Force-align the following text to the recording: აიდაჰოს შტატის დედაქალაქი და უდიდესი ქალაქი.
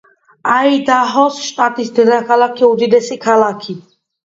აიდაჰოს 0.53 1.37
შტატის 1.51 1.93
დედაქალაქი 2.01 2.65
და 2.67 2.73
უდიდესი 2.73 3.21
ქალაქი. 3.29 3.79